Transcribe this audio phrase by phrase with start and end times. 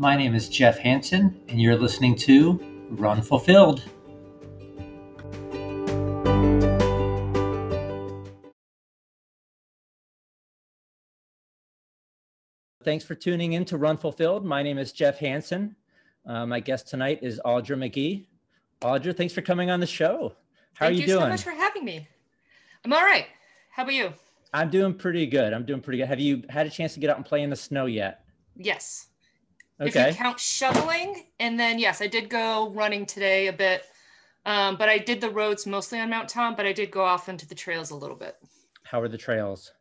[0.00, 2.58] My name is Jeff Hansen, and you're listening to
[2.88, 3.84] Run Fulfilled.
[12.82, 14.46] Thanks for tuning in to Run Fulfilled.
[14.46, 15.76] My name is Jeff Hansen.
[16.24, 18.24] Uh, my guest tonight is Audra McGee.
[18.80, 20.34] Audra, thanks for coming on the show.
[20.72, 21.20] How Thank are you, you doing?
[21.20, 22.08] Thank you so much for having me.
[22.86, 23.26] I'm all right.
[23.68, 24.14] How about you?
[24.54, 25.52] I'm doing pretty good.
[25.52, 26.08] I'm doing pretty good.
[26.08, 28.24] Have you had a chance to get out and play in the snow yet?
[28.56, 29.09] Yes.
[29.80, 30.08] Okay.
[30.08, 33.84] If you count shoveling, and then yes, I did go running today a bit,
[34.44, 37.28] um, but I did the roads mostly on Mount Tom, but I did go off
[37.28, 38.36] into the trails a little bit.
[38.84, 39.72] How are the trails?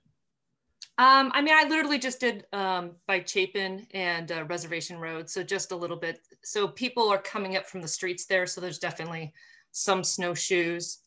[0.97, 5.43] Um, I mean, I literally just did um, by Chapin and uh, Reservation Road, so
[5.43, 6.19] just a little bit.
[6.43, 9.33] So people are coming up from the streets there, so there's definitely
[9.71, 10.99] some snowshoes,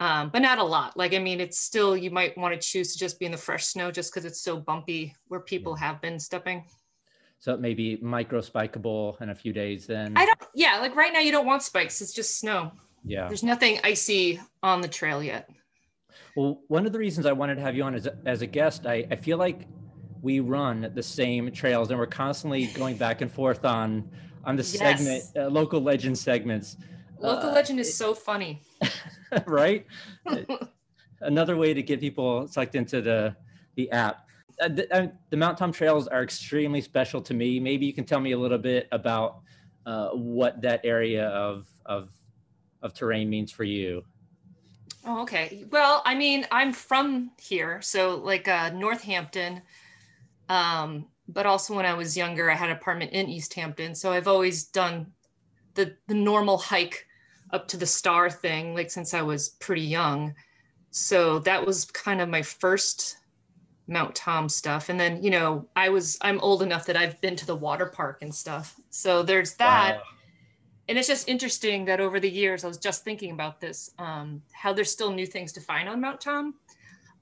[0.00, 0.96] um, but not a lot.
[0.96, 3.38] Like, I mean, it's still you might want to choose to just be in the
[3.38, 6.64] fresh snow just because it's so bumpy where people have been stepping.
[7.40, 10.14] So it may be micro spikeable in a few days then.
[10.16, 10.38] I don't.
[10.54, 12.00] Yeah, like right now you don't want spikes.
[12.00, 12.72] It's just snow.
[13.04, 13.28] yeah.
[13.28, 15.48] There's nothing icy on the trail yet.
[16.34, 18.46] Well, one of the reasons I wanted to have you on as a, as a
[18.46, 19.68] guest, I, I feel like
[20.20, 24.10] we run the same trails and we're constantly going back and forth on
[24.44, 24.78] on the Yes.
[24.78, 26.76] segment, uh, local legend segments,
[27.20, 28.62] Local Uh, legend is so funny.
[29.46, 29.84] right?
[31.20, 33.36] Another way to get people sucked into the
[33.76, 34.27] the app.
[34.60, 37.60] Uh, the, uh, the Mount Tom trails are extremely special to me.
[37.60, 39.40] Maybe you can tell me a little bit about
[39.86, 42.10] uh, what that area of of
[42.82, 44.04] of terrain means for you.
[45.04, 45.64] Oh, okay.
[45.70, 49.62] Well, I mean, I'm from here, so like uh, Northampton.
[50.48, 54.28] Um, but also when I was younger, I had an apartment in Easthampton, so I've
[54.28, 55.12] always done
[55.74, 57.06] the the normal hike
[57.52, 60.34] up to the star thing, like since I was pretty young.
[60.90, 63.17] So that was kind of my first
[63.88, 67.36] Mount Tom stuff, and then you know, I was I'm old enough that I've been
[67.36, 68.78] to the water park and stuff.
[68.90, 70.02] So there's that Wow.
[70.88, 74.42] and it's just interesting that over the years, I was just thinking about this, um,
[74.52, 76.54] how there's still new things to find on Mount Tom.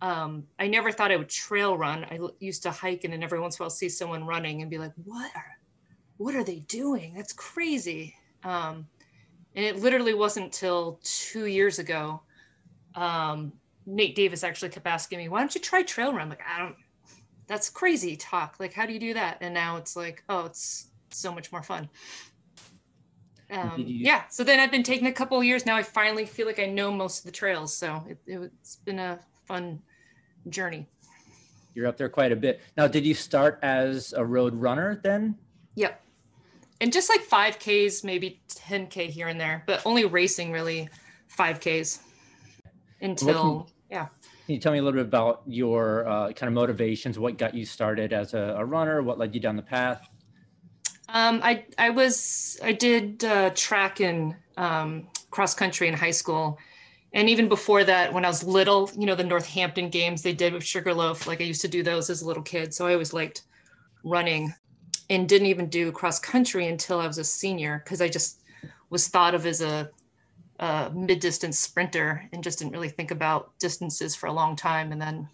[0.01, 2.05] Um, I never thought I would trail run.
[2.11, 4.61] I l- used to hike and then every once in a while see someone running
[4.61, 5.59] and be like, what are,
[6.19, 7.15] what are they doing?
[7.15, 8.15] That's crazy.
[8.45, 8.87] Um,
[9.55, 12.23] and it literally wasn't till two years ago.
[12.95, 13.53] Um,
[13.87, 16.23] Nate Davis actually kept asking me, why don't you try trail run?
[16.23, 16.77] I'm like, I don't,
[17.47, 18.57] that's crazy talk.
[18.59, 19.39] Like, how do you do that?
[19.41, 21.89] And now it's like, oh, it's so much more fun.
[23.51, 25.77] Um, you- yeah, so then I've been taking a couple of years now.
[25.77, 29.21] I finally feel like I know most of the trails, so it, it's been a
[29.47, 29.81] fun
[30.49, 30.89] journey.
[31.75, 32.61] You're up there quite a bit.
[32.77, 35.37] Now, did you start as a road runner then?
[35.77, 36.03] Yep,
[36.81, 40.89] and just like five Ks, maybe ten K here and there, but only racing really
[41.29, 42.01] five Ks
[43.01, 44.07] until yeah.
[44.47, 47.19] Can you tell me a little bit about your uh, kind of motivations?
[47.19, 49.03] What got you started as a, a runner?
[49.03, 50.09] What led you down the path?
[51.09, 56.59] Um, I I was I did uh, track and um, cross country in high school,
[57.13, 60.53] and even before that, when I was little, you know, the Northampton games they did
[60.53, 62.75] with Sugarloaf, like I used to do those as a little kid.
[62.75, 63.43] So I always liked
[64.03, 64.53] running,
[65.11, 68.41] and didn't even do cross country until I was a senior because I just
[68.91, 69.91] was thought of as a,
[70.59, 74.93] a mid distance sprinter and just didn't really think about distances for a long time.
[74.93, 75.29] And then,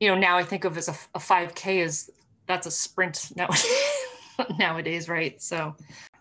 [0.00, 2.10] you know, now I think of as a, a 5K as
[2.46, 3.48] that's a sprint now.
[4.58, 5.40] nowadays, right?
[5.40, 5.74] So,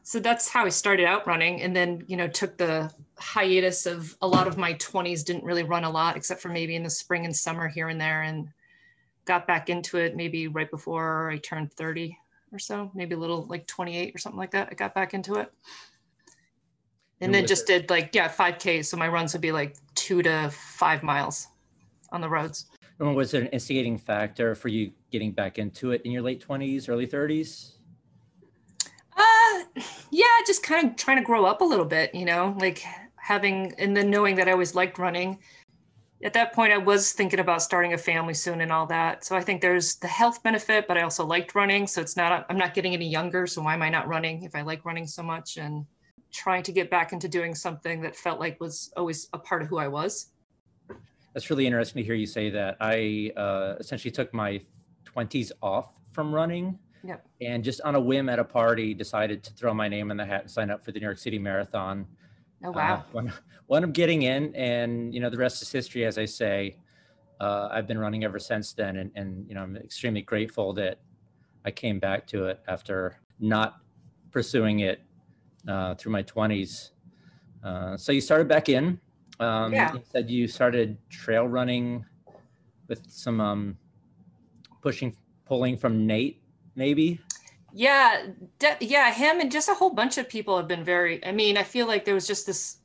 [0.04, 4.16] so that's how I started out running, and then you know took the hiatus of
[4.22, 5.24] a lot of my 20s.
[5.24, 8.00] Didn't really run a lot, except for maybe in the spring and summer here and
[8.00, 8.50] there, and
[9.26, 12.18] got back into it maybe right before I turned 30
[12.52, 14.68] or so, maybe a little like 28 or something like that.
[14.70, 15.52] I got back into it,
[17.24, 18.84] and then just it- did like yeah 5K.
[18.86, 21.48] So my runs would be like two to five miles
[22.12, 22.68] on the roads.
[23.00, 26.46] And was there an instigating factor for you getting back into it in your late
[26.48, 27.74] 20s, early 30s?
[29.18, 29.82] Uh,
[30.12, 32.84] yeah, just kind of trying to grow up a little bit, you know, like
[33.16, 35.40] having and then knowing that I always liked running.
[36.24, 39.26] At that point, I was thinking about starting a family soon and all that.
[39.26, 41.86] So I think there's the health benefit, but I also liked running.
[41.86, 43.46] So it's not, I'm not getting any younger.
[43.46, 45.58] So why am I not running if I like running so much?
[45.58, 45.86] And
[46.34, 49.68] trying to get back into doing something that felt like was always a part of
[49.70, 50.32] who I was.
[51.34, 52.76] That's really interesting to hear you say that.
[52.82, 54.60] I uh, essentially took my
[55.06, 57.26] 20s off from running Yep.
[57.42, 60.26] and just on a whim at a party decided to throw my name in the
[60.26, 62.08] hat and sign up for the New York City Marathon.
[62.64, 63.04] Oh, Uh, wow.
[63.12, 63.34] when,
[63.68, 66.78] when I'm getting in, and you know, the rest is history, as I say.
[67.42, 71.00] Uh, I've been running ever since then, and, and you know, I'm extremely grateful that
[71.66, 73.80] I came back to it after not
[74.32, 75.02] pursuing it
[75.68, 76.92] uh, through my 20s.
[77.64, 79.00] Uh, so you started back in.
[79.40, 79.94] Um, Yeah.
[79.94, 82.06] You said you started trail running
[82.88, 83.78] with some um,
[84.82, 85.16] pushing,
[85.46, 86.42] pulling from Nate,
[86.76, 87.20] maybe.
[87.74, 88.28] Yeah,
[88.60, 91.26] de- yeah, him and just a whole bunch of people have been very.
[91.26, 92.78] I mean, I feel like there was just this.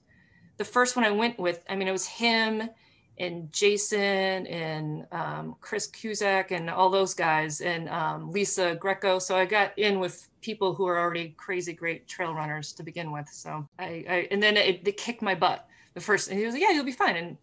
[0.56, 2.68] The first one I went with, I mean, it was him
[3.18, 9.18] and Jason and um, Chris Cusack and all those guys and um, Lisa Greco.
[9.18, 13.10] So I got in with people who are already crazy great trail runners to begin
[13.10, 13.28] with.
[13.30, 16.54] So I, I and then it, it kicked my butt the first, and he was
[16.54, 17.36] like, "Yeah, you'll be fine." And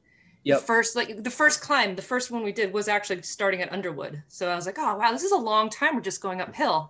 [0.44, 0.60] yep.
[0.60, 3.72] the first, like the first climb, the first one we did was actually starting at
[3.72, 4.22] Underwood.
[4.28, 5.96] So I was like, "Oh wow, this is a long time.
[5.96, 6.90] We're just going uphill."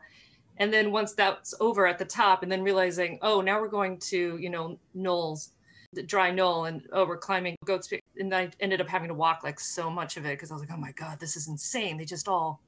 [0.58, 3.98] And then once that's over at the top, and then realizing, oh, now we're going
[3.98, 5.52] to, you know, Knolls,
[5.96, 8.04] the dry knoll, and oh, we're climbing Goats Peak.
[8.18, 10.62] And I ended up having to walk like so much of it because I was
[10.62, 11.98] like, oh my God, this is insane.
[11.98, 12.62] They just all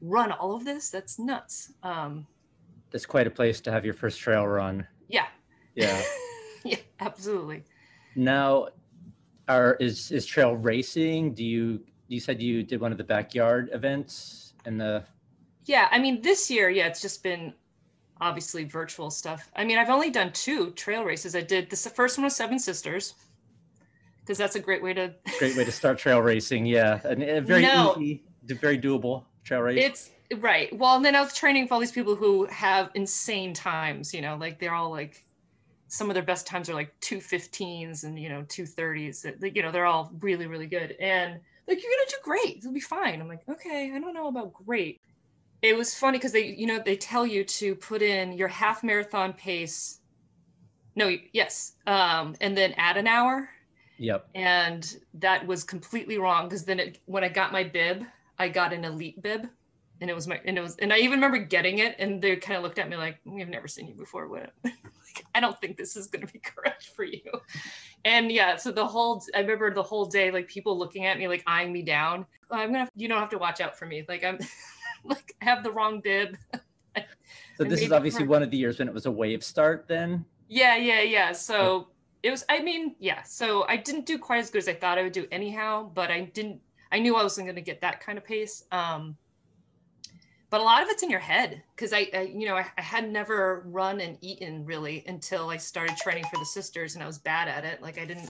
[0.00, 0.90] run all of this.
[0.90, 1.72] That's nuts.
[1.82, 2.26] Um,
[2.90, 4.86] That's quite a place to have your first trail run.
[5.08, 5.26] Yeah.
[5.74, 6.00] Yeah.
[6.64, 7.64] yeah, absolutely.
[8.14, 8.68] Now,
[9.48, 11.34] are is is trail racing?
[11.34, 15.04] Do you you said you did one of the backyard events and the
[15.66, 17.52] yeah, I mean, this year, yeah, it's just been
[18.20, 19.50] obviously virtual stuff.
[19.56, 21.34] I mean, I've only done two trail races.
[21.34, 21.84] I did this.
[21.84, 23.14] The first one was Seven Sisters,
[24.20, 26.66] because that's a great way to great way to start trail racing.
[26.66, 29.82] Yeah, and, uh, very no, easy, very doable trail race.
[29.82, 30.10] It's
[30.40, 30.76] right.
[30.76, 34.14] Well, and then I was training with all these people who have insane times.
[34.14, 35.22] You know, like they're all like
[35.88, 39.70] some of their best times are like two 15s and you know 230s You know,
[39.70, 41.38] they're all really really good and
[41.68, 42.58] like you're gonna do great.
[42.58, 43.20] It'll be fine.
[43.20, 45.00] I'm like, okay, I don't know about great
[45.66, 48.84] it was funny because they you know they tell you to put in your half
[48.84, 50.00] marathon pace.
[50.94, 53.48] No yes um, and then add an hour.
[53.98, 54.28] Yep.
[54.34, 58.04] And that was completely wrong because then it, when i got my bib
[58.38, 59.48] i got an elite bib.
[60.00, 62.36] And it was my and it was and i even remember getting it and they
[62.36, 64.52] kind of looked at me like we've never seen you before what?
[64.64, 67.22] Like, i don't think this is going to be correct for you.
[68.04, 71.28] And yeah so the whole i remember the whole day like people looking at me
[71.28, 72.26] like eyeing me down.
[72.50, 74.38] I'm gonna you don't have to watch out for me like i'm
[75.08, 76.36] like have the wrong bib.
[77.56, 80.24] so this is obviously one of the years when it was a wave start then?
[80.48, 81.32] Yeah, yeah, yeah.
[81.32, 81.88] So
[82.22, 83.22] it was I mean, yeah.
[83.22, 86.10] So I didn't do quite as good as I thought I would do anyhow, but
[86.10, 86.60] I didn't
[86.92, 88.64] I knew I wasn't going to get that kind of pace.
[88.72, 89.16] Um
[90.50, 92.82] but a lot of it's in your head because I, I, you know I, I,
[92.82, 97.06] had never run and eaten really until i started training for the sisters and i
[97.06, 98.28] was bad at it like i didn't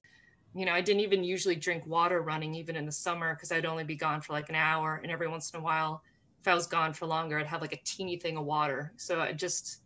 [0.55, 3.67] you know i didn't even usually drink water running even in the summer because i'd
[3.67, 6.03] only be gone for like an hour and every once in a while
[6.47, 8.93] if I was gone for longer, I'd have like a teeny thing of water.
[8.97, 9.79] So I just,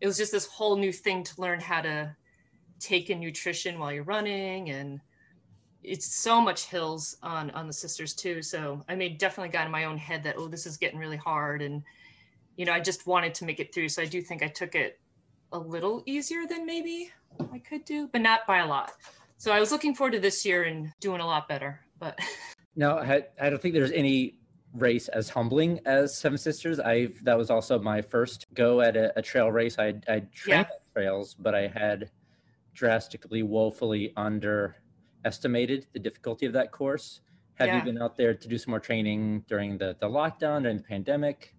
[0.00, 2.16] it was just this whole new thing to learn how to
[2.80, 4.70] take in nutrition while you're running.
[4.70, 5.00] And
[5.82, 8.40] it's so much hills on, on the sisters too.
[8.40, 11.18] So I mean, definitely got in my own head that, oh, this is getting really
[11.18, 11.60] hard.
[11.60, 11.82] And,
[12.56, 13.90] you know, I just wanted to make it through.
[13.90, 14.98] So I do think I took it
[15.52, 17.12] a little easier than maybe
[17.52, 18.92] I could do, but not by a lot.
[19.36, 22.18] So I was looking forward to this year and doing a lot better, but.
[22.76, 24.37] No, I, I don't think there's any
[24.74, 26.80] race as humbling as Seven Sisters.
[26.80, 29.78] I that was also my first go at a, a trail race.
[29.78, 30.92] I I trained yeah.
[30.92, 32.10] trails, but I had
[32.74, 37.20] drastically, woefully underestimated the difficulty of that course.
[37.54, 37.78] Have yeah.
[37.78, 40.84] you been out there to do some more training during the the lockdown during the
[40.84, 41.54] pandemic?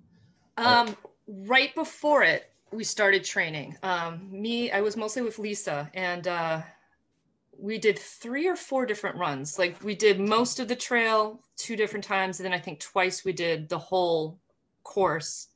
[0.58, 0.96] Um,
[1.28, 3.78] right before it, we started training.
[3.84, 6.62] Um, me, I was mostly with Lisa, and uh,
[7.60, 9.60] we did three or four different runs.
[9.60, 13.26] Like we did most of the trail two different times, and then I think twice
[13.26, 14.40] we did the whole
[14.84, 15.48] course,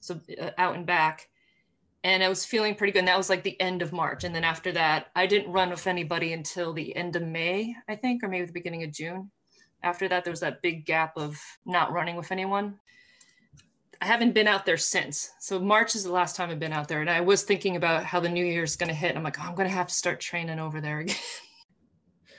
[0.00, 1.28] so uh, out and back.
[2.02, 2.98] And I was feeling pretty good.
[3.00, 4.24] And that was like the end of March.
[4.24, 7.96] And then after that, I didn't run with anybody until the end of May, I
[7.96, 9.30] think, or maybe the beginning of June.
[9.82, 12.78] After that, there was that big gap of not running with anyone.
[14.00, 15.30] I haven't been out there since.
[15.40, 17.00] So March is the last time I've been out there.
[17.00, 19.16] And I was thinking about how the new year is going to hit.
[19.16, 21.16] I'm like, oh, I'm going to have to start training over there again.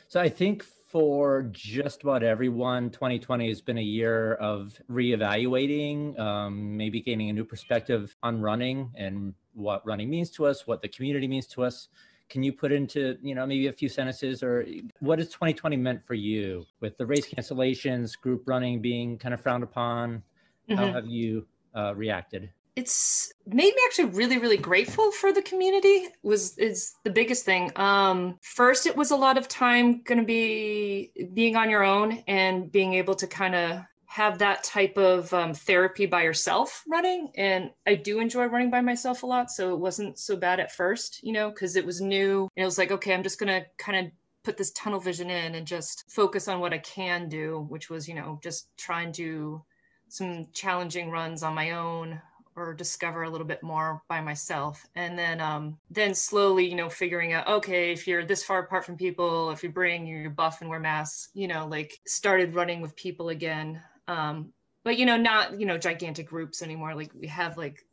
[0.08, 6.78] So I think for just about everyone, 2020 has been a year of reevaluating, um,
[6.78, 10.88] maybe gaining a new perspective on running and what running means to us, what the
[10.88, 11.90] community means to us.
[12.30, 14.66] Can you put into, you know, maybe a few sentences or
[15.00, 19.42] what has 2020 meant for you with the race cancellations, group running being kind of
[19.42, 20.24] frowned upon?
[20.70, 20.76] Mm-hmm.
[20.76, 22.50] How have you uh, reacted?
[22.76, 27.72] it's made me actually really really grateful for the community was is the biggest thing
[27.78, 32.24] um first it was a lot of time going to be being on your own
[32.28, 37.32] and being able to kind of have that type of um, therapy by yourself running
[37.36, 40.72] and i do enjoy running by myself a lot so it wasn't so bad at
[40.72, 43.48] first you know because it was new and it was like okay i'm just going
[43.48, 44.12] to kind of
[44.44, 48.08] put this tunnel vision in and just focus on what i can do which was
[48.08, 49.62] you know just trying do
[50.08, 52.22] some challenging runs on my own
[52.56, 54.86] or discover a little bit more by myself.
[54.96, 58.86] And then um, then slowly you know figuring out okay if you're this far apart
[58.86, 62.82] from people if you bring your buff and wear masks you know like started running
[62.82, 63.82] with people again.
[64.08, 66.96] Um, but you know not you know gigantic groups anymore.
[66.96, 67.84] Like we have like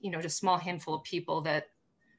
[0.00, 1.68] you know, just small handful of people that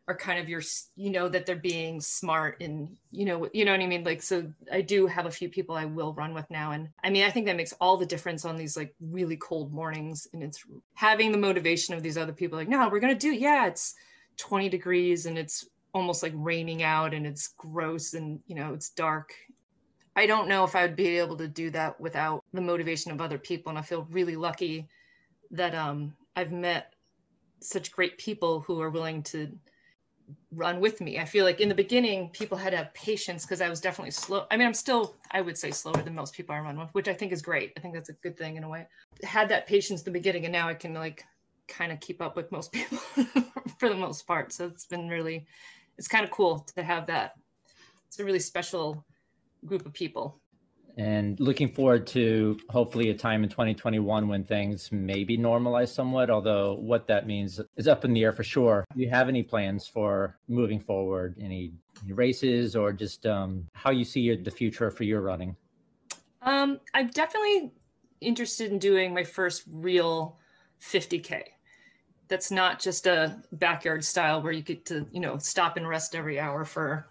[0.07, 0.61] are kind of your
[0.95, 4.03] you know that they're being smart and you know you know what i mean?
[4.03, 7.09] Like so i do have a few people i will run with now and i
[7.09, 10.43] mean i think that makes all the difference on these like really cold mornings and
[10.43, 13.95] it's having the motivation of these other people like no we're gonna do yeah it's
[14.37, 18.89] 20 degrees and it's almost like raining out and it's gross and you know it's
[18.89, 19.33] dark.
[20.17, 23.21] I don't know if i would be able to do that without the motivation of
[23.21, 24.87] other people and i feel really lucky
[25.51, 26.93] that um i've met
[27.61, 29.51] such great people who are willing to
[30.51, 31.19] run with me.
[31.19, 34.11] I feel like in the beginning, people had to have patience because I was definitely
[34.11, 34.45] slow.
[34.49, 37.07] I mean, I'm still, I would say, slower than most people I run with, which
[37.07, 37.73] I think is great.
[37.77, 38.87] I think that's a good thing in a way.
[39.23, 41.23] Had that patience in the beginning, and now I can like
[41.67, 42.97] kind of keep up with most people
[43.79, 44.53] for the most part.
[44.53, 45.45] So it's been really,
[45.97, 47.33] it's kind of cool to have that.
[48.07, 49.03] It's a really special
[49.65, 50.39] group of people
[50.97, 56.75] and looking forward to hopefully a time in 2021 when things maybe normalize somewhat although
[56.75, 58.85] what that means is up in the air for sure.
[58.95, 61.35] Do you have any plans for moving forward?
[61.41, 61.73] Any,
[62.09, 65.55] races or just um, how you see your, the future for your running?
[66.41, 67.71] Um, i'm definitely
[68.21, 70.37] interested in doing my first real
[70.81, 71.43] 50k
[72.27, 76.15] that's not just a backyard style where you get to you know stop and rest
[76.15, 77.07] every hour for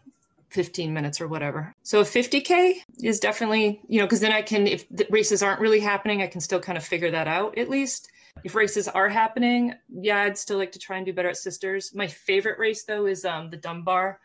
[0.54, 1.74] 15 minutes or whatever.
[1.82, 5.60] So a 50K is definitely, you know, because then I can, if the races aren't
[5.60, 8.08] really happening, I can still kind of figure that out at least.
[8.44, 11.92] If races are happening, yeah, I'd still like to try and do better at sisters.
[11.94, 14.20] My favorite race though is um, the Dunbar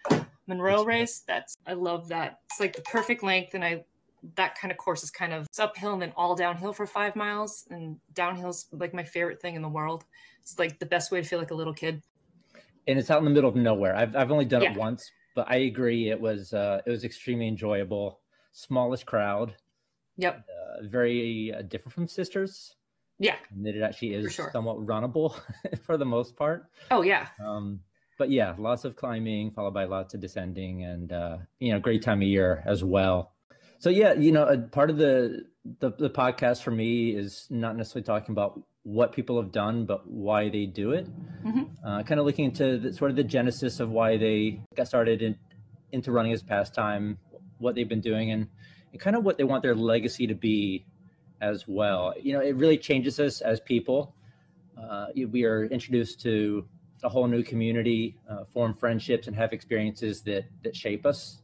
[0.48, 1.24] Monroe race.
[1.28, 2.40] That's, I love that.
[2.52, 3.56] It's like the perfect length.
[3.56, 3.84] And I,
[4.36, 7.16] that kind of course is kind of it's uphill and then all downhill for five
[7.16, 7.66] miles.
[7.72, 10.06] And downhill's like my favorite thing in the world.
[10.42, 12.04] It's like the best way to feel like a little kid.
[12.88, 13.96] And it's out in the middle of nowhere.
[13.96, 14.72] I've, I've only done yeah.
[14.72, 16.10] it once, but I agree.
[16.10, 18.20] It was uh, it was extremely enjoyable.
[18.52, 19.56] Smallest crowd.
[20.18, 20.46] Yep.
[20.50, 22.76] Uh, very uh, different from Sisters.
[23.20, 23.36] Yeah.
[23.52, 24.50] And that it actually is sure.
[24.52, 25.40] somewhat runnable
[25.84, 26.66] for the most part.
[26.92, 27.28] Oh yeah.
[27.46, 27.82] Um,
[28.18, 32.04] but yeah, lots of climbing followed by lots of descending, and uh, you know, great
[32.04, 33.34] time of year as well.
[33.80, 35.46] So yeah, you know, a part of the,
[35.80, 40.10] the the podcast for me is not necessarily talking about what people have done, but
[40.10, 41.08] why they do it.
[41.46, 41.64] Mm-hmm.
[41.86, 45.22] Uh, kind of looking into the, sort of the genesis of why they got started
[45.22, 45.38] in,
[45.92, 47.20] into running as a pastime,
[47.60, 48.48] what they've been doing, and,
[48.92, 50.86] and kind of what they want their legacy to be
[51.40, 52.16] as well.
[52.20, 54.16] You know, it really changes us as people.
[54.76, 56.66] Uh, we are introduced to
[57.04, 61.42] a whole new community, uh, form friendships, and have experiences that that shape us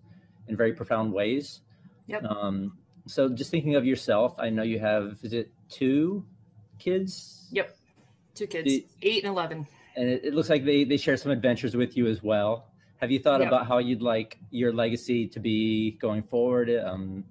[0.48, 1.62] in very profound ways.
[2.08, 2.24] Yep.
[2.24, 6.25] Um, so, just thinking of yourself, I know you have is it two
[6.79, 7.48] kids?
[7.51, 7.75] Yep,
[8.34, 9.67] two kids, the, eight and eleven.
[9.96, 12.67] And it, it, looks like they they share some adventures with you as well.
[12.98, 13.50] Have you thought yep.
[13.50, 17.24] about how you'd like your legacy to be going forward, um,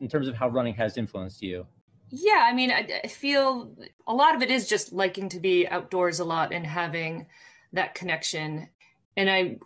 [0.00, 1.66] in terms of how running has influenced you?
[2.10, 3.74] Yeah, I mean, I, I feel
[4.06, 7.26] a lot of it is just liking to be outdoors a lot and having
[7.72, 8.68] that connection.
[9.16, 9.58] And I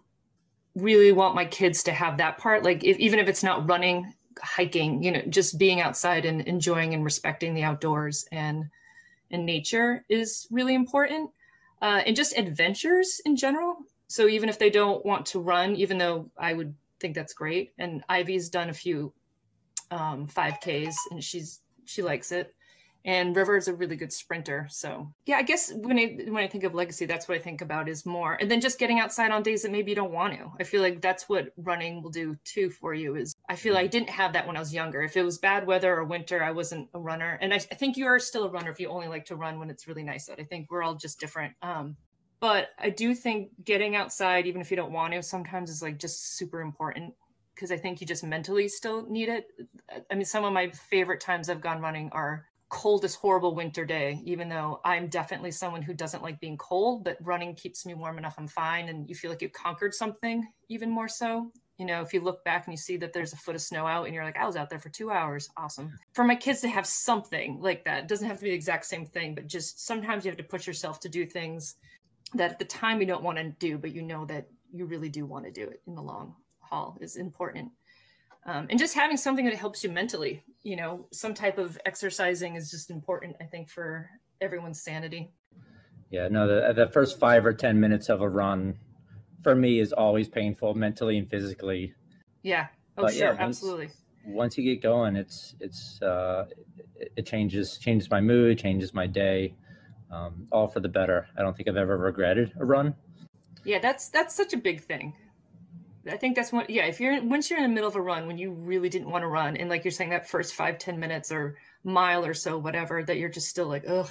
[0.75, 2.63] really want my kids to have that part.
[2.63, 6.95] Like, if, even if it's not running, hiking, you know, just being outside and enjoying
[6.95, 8.71] and respecting the outdoors and
[9.31, 11.31] and nature is really important.
[11.81, 13.77] Uh, and just adventures in general.
[14.09, 17.73] So even if they don't want to run, even though I would think that's great,
[17.79, 19.13] and Ivy's done a few
[19.91, 22.55] um, 5Ks and she's she likes it
[23.05, 24.67] and River is a really good sprinter.
[24.71, 27.61] So yeah, I guess when I when I think of legacy, that's what I think
[27.61, 30.35] about is more, and then just getting outside on days that maybe you don't want
[30.35, 30.51] to.
[30.61, 33.17] I feel like that's what running will do too for you.
[33.17, 35.03] Is I feel like I didn't have that when I was younger.
[35.03, 37.97] If it was bad weather or winter, I wasn't a runner, and I, I think
[37.97, 40.29] you are still a runner if you only like to run when it's really nice
[40.29, 40.41] out.
[40.41, 41.55] I think we're all just different.
[41.63, 41.97] Um,
[42.41, 45.99] but I do think getting outside, even if you don't want to, sometimes is like
[45.99, 47.15] just super important
[47.55, 49.49] because I think you just mentally still need it.
[50.11, 54.21] I mean, some of my favorite times I've gone running are coldest horrible winter day
[54.25, 58.19] even though i'm definitely someone who doesn't like being cold but running keeps me warm
[58.19, 58.89] enough i'm fine.
[58.89, 61.51] And you feel like you conquered something even more so.
[61.79, 63.87] You know if you look back and you see that there's a foot of snow
[63.87, 65.49] out and you're like i was out there for two hours.
[65.57, 65.93] Awesome.
[66.13, 68.85] For my kids to have something like that it doesn't have to be the exact
[68.85, 71.77] same thing but just sometimes you have to push yourself to do things
[72.35, 75.09] that at the time you don't want to do but you know that you really
[75.09, 77.71] do want to do it in the long haul is important
[78.47, 82.57] um, and just having something that helps you mentally you know some type of exercising
[82.57, 84.09] is just important i think for
[84.41, 85.31] everyone's sanity.
[86.11, 88.79] Yeah no the, the first five or ten minutes of a run
[89.43, 91.95] for me is always painful mentally and physically.
[92.43, 92.69] Yeah.
[92.97, 93.27] Oh but sure.
[93.27, 93.91] yeah, once, absolutely.
[94.25, 96.47] once you get going it's it's uh
[96.97, 99.55] it, it changes changes my mood changes my day
[100.11, 101.29] um, all for the better.
[101.37, 102.95] I don't think i've ever regretted a run.
[103.65, 105.15] Yeah that's that's such a big thing
[106.07, 108.27] I think that's what, yeah, if you're, once you're in the middle of a run,
[108.27, 110.99] when you really didn't want to run, and like you're saying, that first five ten
[110.99, 114.11] minutes or mile or so, whatever, that you're just still like, ugh,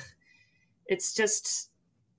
[0.87, 1.69] it's just,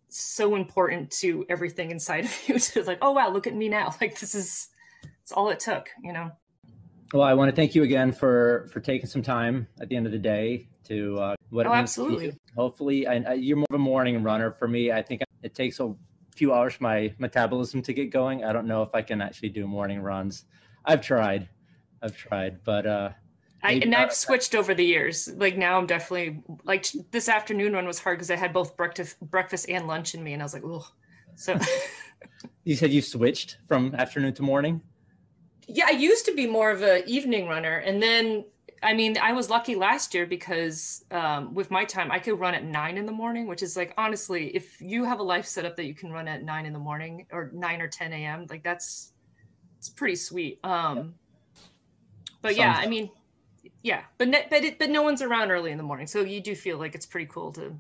[0.08, 3.94] so important to everything inside of you to like, oh wow, look at me now.
[4.00, 4.68] Like this is
[5.22, 6.30] it's all it took, you know.
[7.12, 10.06] Well, I want to thank you again for for taking some time at the end
[10.06, 11.66] of the day to uh, what.
[11.66, 12.34] Oh, absolutely.
[12.56, 14.50] Hopefully, I, I, you're more of a morning runner.
[14.50, 15.94] For me, I think it takes a
[16.38, 18.44] few hours for my metabolism to get going.
[18.44, 20.44] I don't know if I can actually do morning runs.
[20.84, 21.48] I've tried,
[22.00, 23.10] I've tried, but uh,
[23.62, 25.28] I, and I've switched over the years.
[25.36, 29.20] Like now, I'm definitely like this afternoon one was hard because I had both breakfast,
[29.20, 30.86] breakfast and lunch in me, and I was like, oh.
[31.34, 31.58] So.
[32.64, 34.80] you said you switched from afternoon to morning.
[35.66, 38.44] Yeah, I used to be more of an evening runner, and then
[38.82, 42.54] I mean, I was lucky last year because um, with my time, I could run
[42.54, 45.64] at nine in the morning, which is like honestly, if you have a life set
[45.64, 48.46] up that you can run at nine in the morning or nine or ten a.m.,
[48.48, 49.12] like that's
[49.78, 50.60] it's pretty sweet.
[50.64, 51.14] Um,
[52.42, 53.10] but yeah, I mean,
[53.82, 56.40] yeah, but ne- but it, but no one's around early in the morning, so you
[56.40, 57.74] do feel like it's pretty cool to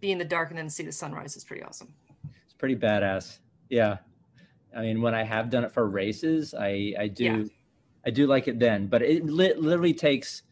[0.00, 1.36] be in the dark and then see the sunrise.
[1.36, 1.94] Is pretty awesome.
[2.44, 3.38] It's pretty badass.
[3.68, 3.98] Yeah,
[4.76, 7.42] I mean, when I have done it for races, I I do yeah.
[8.04, 10.42] I do like it then, but it li- literally takes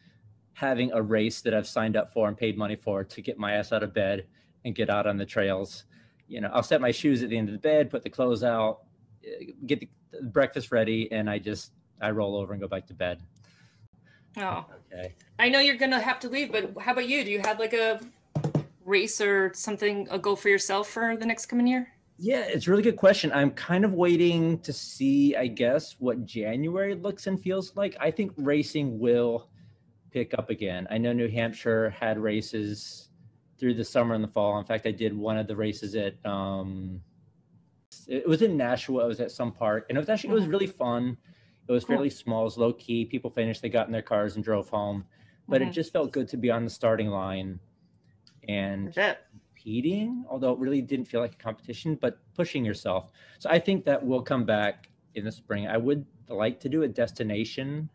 [0.53, 3.53] having a race that I've signed up for and paid money for to get my
[3.53, 4.25] ass out of bed
[4.65, 5.85] and get out on the trails.
[6.27, 8.43] You know, I'll set my shoes at the end of the bed, put the clothes
[8.43, 8.81] out,
[9.25, 9.89] eh, get the
[10.21, 13.21] breakfast ready, and I just I roll over and go back to bed.
[14.37, 15.15] Oh, okay.
[15.39, 17.23] I know you're gonna have to leave, but how about you?
[17.23, 17.99] Do you have like a
[18.85, 21.93] race or something a goal for yourself for the next coming year?
[22.21, 23.31] Yeah, it's a really good question.
[23.31, 27.95] I'm kind of waiting to see, I guess, what January looks and feels like.
[27.97, 29.49] I think racing will
[30.11, 30.85] pick up again.
[30.91, 33.07] I know New Hampshire had races
[33.57, 34.59] through the summer and the fall.
[34.59, 37.01] In fact, I did one of the races at um
[38.05, 39.05] it was in Nashua.
[39.05, 40.51] It was at some park, and it was actually it was mm-hmm.
[40.51, 41.17] really fun.
[41.69, 43.05] It was fairly small, it was low key.
[43.05, 45.05] People finished, they got in their cars and drove home.
[45.47, 45.69] But mm-hmm.
[45.69, 47.59] it just felt good to be on the starting line
[48.47, 48.91] and
[49.69, 53.11] competing, although it really didn't feel like a competition, but pushing yourself.
[53.37, 55.67] So I think that will come back in the spring.
[55.67, 57.87] I would like to do a destination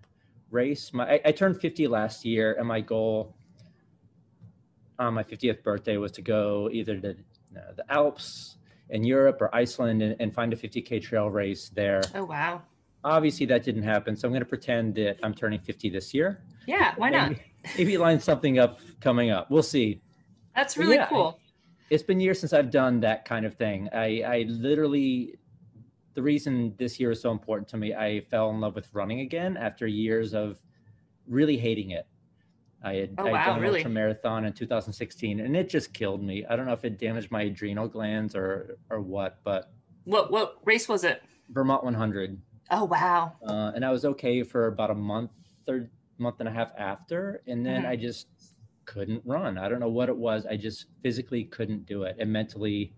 [0.51, 0.93] race.
[0.93, 3.35] My I, I turned 50 last year, and my goal
[5.01, 8.57] on my 50th birthday was to go either to uh, the Alps
[8.91, 12.03] in Europe or Iceland and, and, find a 50k trail race there.
[12.15, 12.63] Oh wow!
[13.03, 16.41] Obviously, that didn't happen, so I'm going to pretend that I'm turning 50 this year.
[16.67, 17.77] Yeah, why maybe, not?
[17.79, 19.51] Maybe line something up coming up.
[19.51, 20.01] We'll see.
[20.55, 21.41] That's really yeah, cool
[21.91, 23.89] it's been years since I've done that kind of thing.
[23.93, 25.35] I, I literally,
[26.15, 29.21] the reason this year is so important to me, I fell in love with running
[29.21, 30.63] again after years of
[31.27, 32.07] really hating it.
[32.83, 33.81] I had, oh, I had done really?
[33.81, 36.45] ultra marathon in 2016, and it just killed me.
[36.49, 39.73] I don't know if it damaged my adrenal glands or or what, but
[40.05, 41.23] what what race was it?
[41.49, 42.39] Vermont 100.
[42.71, 43.33] Oh wow!
[43.43, 45.31] Uh, and I was okay for about a month,
[45.65, 47.91] third month and a half after, and then mm-hmm.
[47.91, 48.27] I just
[48.87, 49.59] couldn't run.
[49.59, 50.47] I don't know what it was.
[50.47, 52.17] I just physically couldn't do it.
[52.19, 52.93] And mentally,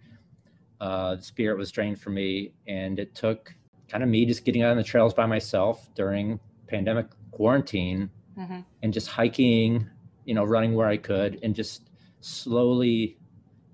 [0.81, 2.53] uh, the spirit was drained for me.
[2.67, 3.55] And it took
[3.89, 8.61] kind of me just getting out on the trails by myself during pandemic quarantine mm-hmm.
[8.83, 9.89] and just hiking,
[10.25, 13.17] you know, running where I could and just slowly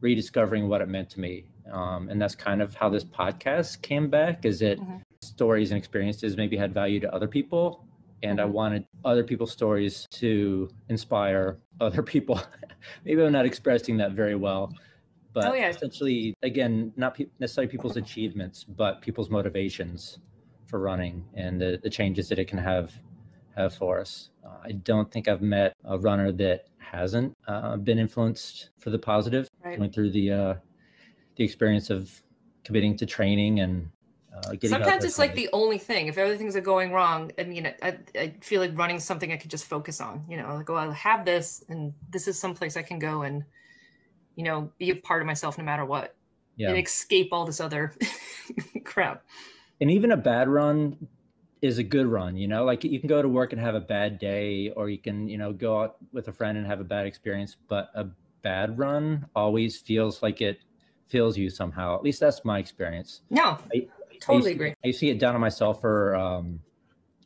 [0.00, 1.46] rediscovering what it meant to me.
[1.72, 4.96] Um, and that's kind of how this podcast came back is it mm-hmm.
[5.20, 7.84] stories and experiences maybe had value to other people
[8.22, 8.52] and I mm-hmm.
[8.52, 12.40] wanted other people's stories to inspire other people.
[13.04, 14.72] Maybe I'm not expressing that very well,
[15.32, 15.68] but oh, yeah.
[15.68, 20.18] essentially, again, not pe- necessarily people's achievements, but people's motivations
[20.66, 22.92] for running and the, the changes that it can have
[23.56, 24.30] have for us.
[24.44, 28.98] Uh, I don't think I've met a runner that hasn't uh, been influenced for the
[28.98, 29.78] positive, right.
[29.78, 30.54] going through the uh,
[31.36, 32.22] the experience of
[32.64, 33.90] committing to training and
[34.34, 36.06] uh, Sometimes it's like the only thing.
[36.06, 39.50] If everything's are going wrong, I mean, I, I feel like running something I could
[39.50, 40.24] just focus on.
[40.28, 43.44] You know, like, oh, I have this, and this is someplace I can go and,
[44.36, 46.14] you know, be a part of myself no matter what,
[46.56, 46.70] yeah.
[46.70, 47.92] and escape all this other
[48.84, 49.22] crap.
[49.80, 51.08] And even a bad run
[51.60, 52.36] is a good run.
[52.36, 54.98] You know, like you can go to work and have a bad day, or you
[54.98, 57.56] can, you know, go out with a friend and have a bad experience.
[57.68, 58.06] But a
[58.40, 60.60] bad run always feels like it
[61.08, 61.94] fills you somehow.
[61.94, 63.20] At least that's my experience.
[63.28, 63.58] No.
[63.74, 63.86] I,
[64.22, 64.74] totally I agree.
[64.84, 66.60] I used to get down on myself for um,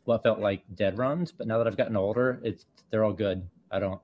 [0.04, 3.46] what felt like dead runs, but now that I've gotten older, it's they're all good.
[3.70, 4.00] I don't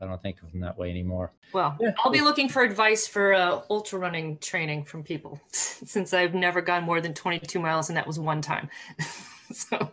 [0.00, 1.32] I don't think of them that way anymore.
[1.52, 1.92] Well, yeah.
[1.98, 6.60] I'll be looking for advice for uh, ultra running training from people since I've never
[6.60, 8.68] gone more than 22 miles, and that was one time.
[9.52, 9.90] so.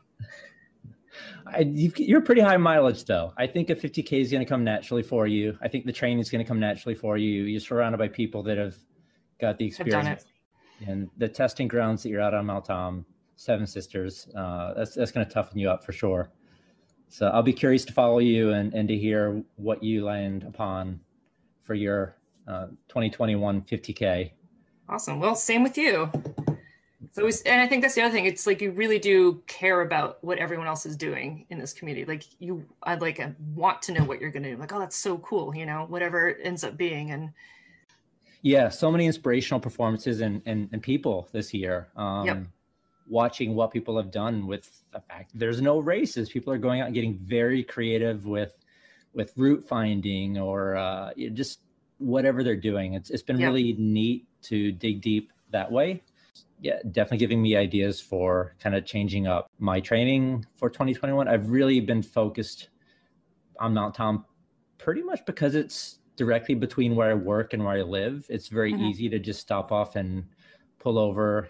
[1.48, 3.32] I, you, are pretty high mileage though.
[3.38, 5.58] I think a 50k is going to come naturally for you.
[5.62, 7.44] I think the training is going to come naturally for you.
[7.44, 8.76] You're surrounded by people that have
[9.40, 10.26] got the experience
[10.86, 15.12] and the testing grounds that you're out on Mount Tom, Seven Sisters, uh, that's that's
[15.12, 16.30] going to toughen you up for sure.
[17.10, 21.00] So I'll be curious to follow you and, and to hear what you land upon
[21.62, 24.32] for your uh, 2021 50K.
[24.90, 25.20] Awesome.
[25.20, 26.12] Well, same with you.
[27.12, 28.26] So, and I think that's the other thing.
[28.26, 32.06] It's like you really do care about what everyone else is doing in this community.
[32.06, 34.58] Like you, I'd like I want to know what you're going to do.
[34.58, 35.56] Like, oh, that's so cool.
[35.56, 37.12] You know, whatever it ends up being.
[37.12, 37.32] And
[38.46, 41.88] yeah, so many inspirational performances and and, and people this year.
[41.96, 42.44] Um, yep.
[43.08, 46.86] Watching what people have done with the fact there's no races, people are going out
[46.86, 48.56] and getting very creative with
[49.14, 51.62] with route finding or uh, just
[51.98, 52.94] whatever they're doing.
[52.94, 53.48] It's it's been yep.
[53.48, 56.04] really neat to dig deep that way.
[56.62, 61.28] Yeah, definitely giving me ideas for kind of changing up my training for 2021.
[61.28, 62.70] I've really been focused
[63.60, 64.24] on Mount Tom
[64.78, 68.25] pretty much because it's directly between where I work and where I live.
[68.30, 68.86] It's very mm-hmm.
[68.86, 70.25] easy to just stop off and
[70.80, 71.49] pull over,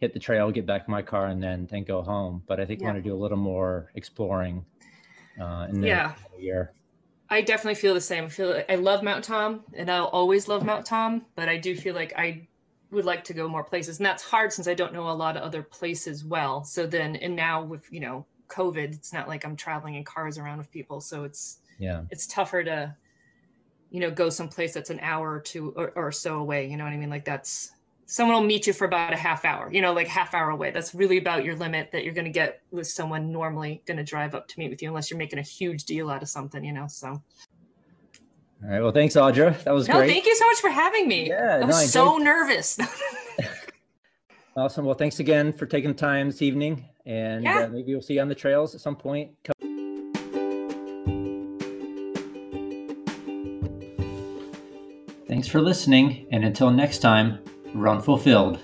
[0.00, 2.42] hit the trail, get back in my car, and then then go home.
[2.46, 2.88] But I think yeah.
[2.88, 4.64] I want to do a little more exploring
[5.40, 6.14] uh, in the yeah.
[6.38, 6.72] year.
[7.30, 8.24] I definitely feel the same.
[8.24, 11.24] I feel like I love Mount Tom, and I'll always love Mount Tom.
[11.34, 12.46] But I do feel like I
[12.90, 15.36] would like to go more places, and that's hard since I don't know a lot
[15.36, 16.62] of other places well.
[16.62, 20.36] So then, and now with you know COVID, it's not like I'm traveling in cars
[20.38, 22.94] around with people, so it's yeah, it's tougher to
[23.92, 26.68] you know go someplace that's an hour or two or, or so away.
[26.68, 27.10] You know what I mean?
[27.10, 27.70] Like that's
[28.06, 30.70] someone will meet you for about a half hour, you know, like half hour away.
[30.70, 34.04] That's really about your limit that you're going to get with someone normally going to
[34.04, 36.64] drive up to meet with you, unless you're making a huge deal out of something,
[36.64, 36.86] you know.
[36.88, 37.08] So.
[37.08, 37.22] All
[38.62, 38.80] right.
[38.80, 39.62] Well, thanks, Audra.
[39.64, 40.10] That was no, great.
[40.10, 41.28] Thank you so much for having me.
[41.28, 42.78] Yeah, I was no, I so nervous.
[44.56, 44.84] awesome.
[44.84, 47.64] Well, thanks again for taking the time this evening, and yeah.
[47.64, 49.32] uh, maybe we'll see you on the trails at some point.
[55.42, 57.40] Thanks for listening, and until next time,
[57.74, 58.60] run fulfilled.